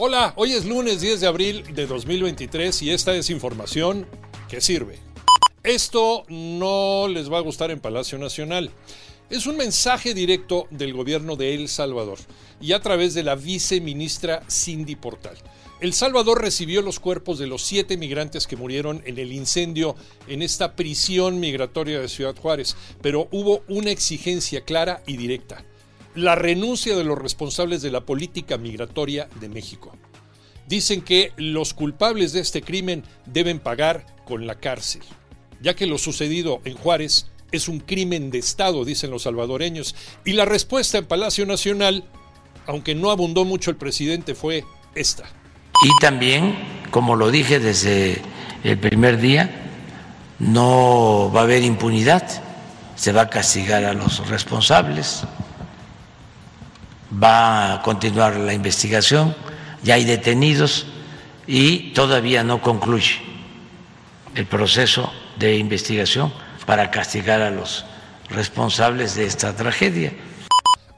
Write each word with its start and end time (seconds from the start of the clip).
Hola, 0.00 0.32
hoy 0.36 0.52
es 0.52 0.64
lunes 0.64 1.00
10 1.00 1.22
de 1.22 1.26
abril 1.26 1.74
de 1.74 1.88
2023 1.88 2.82
y 2.82 2.90
esta 2.92 3.16
es 3.16 3.30
información 3.30 4.06
que 4.48 4.60
sirve. 4.60 5.00
Esto 5.64 6.22
no 6.28 7.08
les 7.08 7.32
va 7.32 7.38
a 7.38 7.40
gustar 7.40 7.72
en 7.72 7.80
Palacio 7.80 8.16
Nacional. 8.16 8.70
Es 9.28 9.48
un 9.48 9.56
mensaje 9.56 10.14
directo 10.14 10.68
del 10.70 10.92
gobierno 10.92 11.34
de 11.34 11.56
El 11.56 11.68
Salvador 11.68 12.20
y 12.60 12.74
a 12.74 12.80
través 12.80 13.12
de 13.14 13.24
la 13.24 13.34
viceministra 13.34 14.44
Cindy 14.48 14.94
Portal. 14.94 15.36
El 15.80 15.92
Salvador 15.92 16.42
recibió 16.42 16.80
los 16.80 17.00
cuerpos 17.00 17.40
de 17.40 17.48
los 17.48 17.62
siete 17.62 17.96
migrantes 17.96 18.46
que 18.46 18.54
murieron 18.54 19.02
en 19.04 19.18
el 19.18 19.32
incendio 19.32 19.96
en 20.28 20.42
esta 20.42 20.76
prisión 20.76 21.40
migratoria 21.40 21.98
de 21.98 22.06
Ciudad 22.06 22.36
Juárez, 22.36 22.76
pero 23.02 23.26
hubo 23.32 23.64
una 23.66 23.90
exigencia 23.90 24.60
clara 24.60 25.02
y 25.08 25.16
directa 25.16 25.64
la 26.18 26.34
renuncia 26.34 26.96
de 26.96 27.04
los 27.04 27.18
responsables 27.18 27.80
de 27.80 27.90
la 27.90 28.00
política 28.00 28.58
migratoria 28.58 29.28
de 29.40 29.48
México. 29.48 29.96
Dicen 30.66 31.00
que 31.02 31.32
los 31.36 31.74
culpables 31.74 32.32
de 32.32 32.40
este 32.40 32.60
crimen 32.60 33.04
deben 33.24 33.60
pagar 33.60 34.04
con 34.26 34.46
la 34.46 34.56
cárcel, 34.56 35.02
ya 35.62 35.74
que 35.74 35.86
lo 35.86 35.96
sucedido 35.96 36.60
en 36.64 36.76
Juárez 36.76 37.28
es 37.52 37.68
un 37.68 37.80
crimen 37.80 38.30
de 38.30 38.38
Estado, 38.38 38.84
dicen 38.84 39.10
los 39.10 39.22
salvadoreños, 39.22 39.94
y 40.24 40.32
la 40.32 40.44
respuesta 40.44 40.98
en 40.98 41.06
Palacio 41.06 41.46
Nacional, 41.46 42.04
aunque 42.66 42.94
no 42.94 43.10
abundó 43.10 43.44
mucho 43.44 43.70
el 43.70 43.76
presidente, 43.76 44.34
fue 44.34 44.64
esta. 44.94 45.24
Y 45.82 45.88
también, 46.00 46.56
como 46.90 47.16
lo 47.16 47.30
dije 47.30 47.60
desde 47.60 48.20
el 48.64 48.78
primer 48.78 49.20
día, 49.20 49.50
no 50.38 51.30
va 51.34 51.40
a 51.40 51.44
haber 51.44 51.62
impunidad, 51.62 52.28
se 52.96 53.12
va 53.12 53.22
a 53.22 53.30
castigar 53.30 53.84
a 53.84 53.94
los 53.94 54.28
responsables 54.28 55.24
va 57.12 57.74
a 57.74 57.82
continuar 57.82 58.36
la 58.36 58.52
investigación, 58.52 59.34
ya 59.82 59.94
hay 59.94 60.04
detenidos 60.04 60.86
y 61.46 61.92
todavía 61.92 62.44
no 62.44 62.60
concluye 62.60 63.20
el 64.34 64.46
proceso 64.46 65.12
de 65.38 65.56
investigación 65.56 66.32
para 66.66 66.90
castigar 66.90 67.40
a 67.40 67.50
los 67.50 67.84
responsables 68.28 69.14
de 69.14 69.26
esta 69.26 69.56
tragedia. 69.56 70.12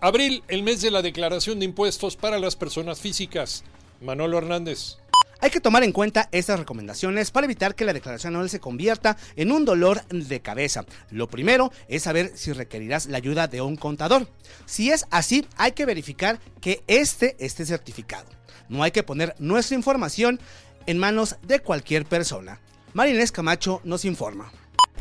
Abril, 0.00 0.42
el 0.48 0.62
mes 0.62 0.80
de 0.80 0.90
la 0.90 1.02
declaración 1.02 1.58
de 1.58 1.66
impuestos 1.66 2.16
para 2.16 2.38
las 2.38 2.56
personas 2.56 3.00
físicas. 3.00 3.64
Manolo 4.00 4.38
Hernández. 4.38 4.96
Hay 5.42 5.50
que 5.50 5.60
tomar 5.60 5.82
en 5.84 5.92
cuenta 5.92 6.28
estas 6.32 6.58
recomendaciones 6.58 7.30
para 7.30 7.46
evitar 7.46 7.74
que 7.74 7.86
la 7.86 7.94
declaración 7.94 8.34
anual 8.34 8.50
se 8.50 8.60
convierta 8.60 9.16
en 9.36 9.52
un 9.52 9.64
dolor 9.64 10.04
de 10.08 10.40
cabeza. 10.40 10.84
Lo 11.10 11.28
primero 11.28 11.72
es 11.88 12.02
saber 12.02 12.32
si 12.34 12.52
requerirás 12.52 13.06
la 13.06 13.16
ayuda 13.16 13.48
de 13.48 13.62
un 13.62 13.76
contador. 13.76 14.28
Si 14.66 14.90
es 14.90 15.06
así, 15.10 15.46
hay 15.56 15.72
que 15.72 15.86
verificar 15.86 16.38
que 16.60 16.82
este 16.86 17.36
esté 17.38 17.64
certificado. 17.64 18.26
No 18.68 18.82
hay 18.82 18.90
que 18.90 19.02
poner 19.02 19.34
nuestra 19.38 19.76
información 19.76 20.38
en 20.86 20.98
manos 20.98 21.36
de 21.42 21.60
cualquier 21.60 22.04
persona. 22.04 22.60
Marinés 22.92 23.32
Camacho 23.32 23.80
nos 23.82 24.04
informa. 24.04 24.52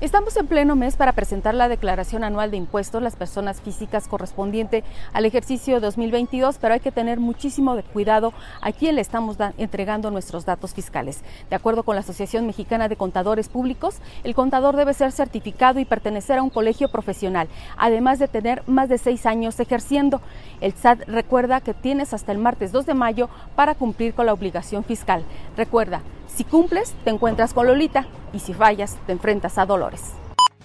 Estamos 0.00 0.34
en 0.38 0.46
pleno 0.46 0.76
mes 0.76 0.96
para 0.96 1.12
presentar 1.12 1.54
la 1.54 1.68
declaración 1.68 2.24
anual 2.24 2.50
de 2.50 2.56
impuestos 2.56 3.02
las 3.02 3.16
personas 3.16 3.60
físicas 3.60 4.08
correspondiente 4.08 4.82
al 5.12 5.26
ejercicio 5.26 5.78
2022, 5.78 6.56
pero 6.56 6.72
hay 6.72 6.80
que 6.80 6.90
tener 6.90 7.20
muchísimo 7.20 7.78
cuidado 7.92 8.32
a 8.62 8.72
quién 8.72 8.94
le 8.94 9.02
estamos 9.02 9.36
entregando 9.58 10.10
nuestros 10.10 10.46
datos 10.46 10.72
fiscales. 10.72 11.20
De 11.50 11.56
acuerdo 11.56 11.82
con 11.82 11.96
la 11.96 12.00
Asociación 12.00 12.46
Mexicana 12.46 12.88
de 12.88 12.96
Contadores 12.96 13.50
Públicos, 13.50 13.96
el 14.24 14.34
contador 14.34 14.74
debe 14.74 14.94
ser 14.94 15.12
certificado 15.12 15.80
y 15.80 15.84
pertenecer 15.84 16.38
a 16.38 16.42
un 16.42 16.48
colegio 16.48 16.88
profesional, 16.90 17.48
además 17.76 18.18
de 18.18 18.28
tener 18.28 18.62
más 18.66 18.88
de 18.88 18.96
seis 18.96 19.26
años 19.26 19.60
ejerciendo. 19.60 20.22
El 20.62 20.72
SAT 20.72 21.08
recuerda 21.08 21.60
que 21.60 21.74
tienes 21.74 22.14
hasta 22.14 22.32
el 22.32 22.38
martes 22.38 22.72
2 22.72 22.86
de 22.86 22.94
mayo 22.94 23.28
para 23.54 23.74
cumplir 23.74 24.14
con 24.14 24.24
la 24.24 24.32
obligación 24.32 24.82
fiscal. 24.82 25.26
Recuerda, 25.58 26.00
si 26.36 26.44
cumples, 26.44 26.94
te 27.04 27.10
encuentras 27.10 27.54
con 27.54 27.66
Lolita 27.66 28.06
y 28.32 28.40
si 28.40 28.54
fallas, 28.54 28.96
te 29.06 29.12
enfrentas 29.12 29.58
a 29.58 29.66
Dolores. 29.66 30.02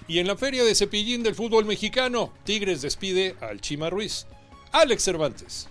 Y 0.08 0.20
en 0.20 0.26
la 0.26 0.36
feria 0.36 0.64
de 0.64 0.74
cepillín 0.74 1.22
del 1.22 1.34
fútbol 1.34 1.64
mexicano, 1.64 2.30
Tigres 2.44 2.82
despide 2.82 3.34
al 3.40 3.60
Chima 3.60 3.90
Ruiz. 3.90 4.26
Alex 4.72 5.02
Cervantes. 5.02 5.68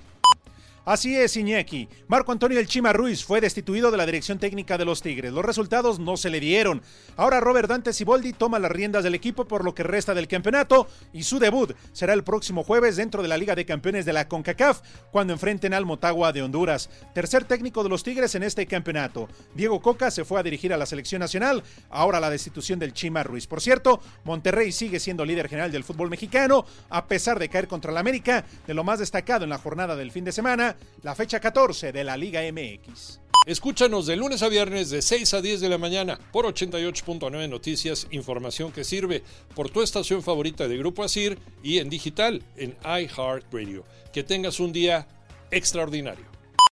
Así 0.85 1.17
es, 1.17 1.35
Iñaki. 1.35 1.89
Marco 2.07 2.31
Antonio 2.31 2.59
El 2.59 2.67
Chima 2.67 2.93
Ruiz 2.93 3.25
fue 3.25 3.41
destituido 3.41 3.89
de 3.89 3.97
la 3.97 4.05
dirección 4.05 4.37
técnica 4.37 4.77
de 4.77 4.85
los 4.85 5.01
Tigres. 5.01 5.33
Los 5.33 5.43
resultados 5.43 5.97
no 5.97 6.15
se 6.15 6.29
le 6.29 6.39
dieron. 6.39 6.83
Ahora 7.17 7.39
Robert 7.39 7.67
Dante 7.67 7.91
Siboldi 7.91 8.33
toma 8.33 8.59
las 8.59 8.71
riendas 8.71 9.03
del 9.03 9.15
equipo 9.15 9.47
por 9.47 9.65
lo 9.65 9.73
que 9.73 9.81
resta 9.81 10.13
del 10.13 10.27
campeonato 10.27 10.87
y 11.11 11.23
su 11.23 11.39
debut 11.39 11.75
será 11.91 12.13
el 12.13 12.23
próximo 12.23 12.63
jueves 12.63 12.97
dentro 12.97 13.23
de 13.23 13.27
la 13.27 13.37
Liga 13.37 13.55
de 13.55 13.65
Campeones 13.65 14.05
de 14.05 14.13
la 14.13 14.27
CONCACAF 14.27 14.81
cuando 15.09 15.33
enfrenten 15.33 15.73
al 15.73 15.87
Motagua 15.87 16.31
de 16.31 16.43
Honduras. 16.43 16.91
Tercer 17.15 17.45
técnico 17.45 17.81
de 17.81 17.89
los 17.89 18.03
Tigres 18.03 18.35
en 18.35 18.43
este 18.43 18.67
campeonato. 18.67 19.27
Diego 19.55 19.81
Coca 19.81 20.11
se 20.11 20.23
fue 20.23 20.39
a 20.39 20.43
dirigir 20.43 20.71
a 20.71 20.77
la 20.77 20.85
selección 20.85 21.19
nacional. 21.19 21.63
Ahora 21.89 22.19
la 22.19 22.29
destitución 22.29 22.77
del 22.77 22.93
Chima 22.93 23.23
Ruiz. 23.23 23.47
Por 23.47 23.59
cierto, 23.59 24.01
Monterrey 24.23 24.71
sigue 24.71 24.99
siendo 24.99 25.25
líder 25.25 25.49
general 25.49 25.71
del 25.71 25.83
fútbol 25.83 26.11
mexicano 26.11 26.63
a 26.91 27.07
pesar 27.07 27.39
de 27.39 27.49
caer 27.49 27.67
contra 27.67 27.91
la 27.91 28.01
América 28.01 28.45
de 28.67 28.73
lo 28.75 28.83
más 28.83 28.99
destacado 28.99 29.45
en 29.45 29.49
la 29.49 29.57
jornada 29.57 29.95
del 29.95 30.11
fin 30.11 30.25
de 30.25 30.31
semana 30.31 30.74
la 31.03 31.15
fecha 31.15 31.39
14 31.39 31.91
de 31.91 32.03
la 32.03 32.17
Liga 32.17 32.41
MX. 32.51 33.19
Escúchanos 33.45 34.07
de 34.07 34.15
lunes 34.15 34.41
a 34.41 34.49
viernes 34.49 34.89
de 34.89 35.01
6 35.01 35.35
a 35.35 35.41
10 35.41 35.61
de 35.61 35.69
la 35.69 35.77
mañana 35.77 36.19
por 36.31 36.45
88.9 36.45 37.47
Noticias, 37.47 38.07
información 38.09 38.71
que 38.71 38.83
sirve 38.83 39.23
por 39.53 39.69
tu 39.69 39.81
estación 39.81 40.23
favorita 40.23 40.67
de 40.67 40.77
Grupo 40.77 41.03
Asir 41.03 41.37
y 41.61 41.77
en 41.77 41.89
digital 41.89 42.41
en 42.55 42.75
iHeartRadio. 42.83 43.85
Que 44.11 44.23
tengas 44.23 44.59
un 44.59 44.73
día 44.73 45.07
extraordinario. 45.51 46.34